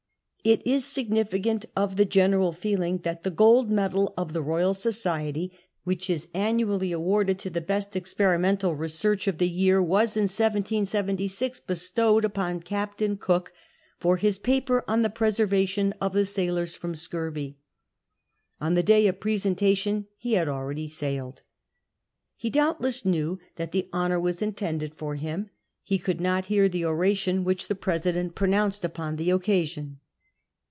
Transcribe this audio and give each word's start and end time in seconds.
It 0.43 0.65
is 0.65 0.83
significant 0.85 1.67
of 1.75 1.97
the 1.97 2.03
general 2.03 2.51
feeling 2.51 2.97
that 3.03 3.21
the 3.21 3.29
gold 3.29 3.69
medal 3.69 4.11
of 4.17 4.33
the 4.33 4.41
Royal 4.41 4.73
Society, 4.73 5.51
which 5.83 6.09
is 6.09 6.27
annually 6.33 6.91
awarded 6.91 7.37
to 7.39 7.51
the 7.51 7.61
best 7.61 7.95
experimental 7.95 8.75
research 8.75 9.27
of 9.27 9.37
the 9.37 9.47
year, 9.47 9.79
was 9.83 10.17
in 10.17 10.23
1776 10.23 11.59
bestowed 11.59 12.25
upon 12.25 12.59
Captain 12.61 13.17
Cook 13.17 13.53
for 13.99 14.17
his 14.17 14.39
paper 14.39 14.83
on 14.87 15.03
the 15.03 15.11
pre 15.11 15.27
servation 15.27 15.93
of 16.01 16.13
the 16.13 16.25
sailora 16.25 16.75
from 16.75 16.95
scurvy. 16.95 17.59
On 18.59 18.73
the 18.73 18.81
day 18.81 19.05
of 19.05 19.19
pre 19.19 19.35
sentation 19.37 20.07
he 20.17 20.33
had 20.33 20.47
already 20.47 20.87
sailed. 20.87 21.43
He 22.35 22.49
doubtless 22.49 23.05
know 23.05 23.37
that 23.57 23.73
the 23.73 23.89
honour 23.93 24.19
was 24.19 24.41
intended 24.41 24.95
for 24.95 25.17
him; 25.17 25.51
he 25.83 25.99
could 25.99 26.19
not 26.19 26.47
hear 26.47 26.67
the 26.67 26.83
oration 26.85 27.43
which 27.43 27.67
the 27.67 27.75
president 27.75 28.33
pronounced 28.33 28.83
upon 28.83 29.17
the 29.17 29.29
occasion. 29.29 29.99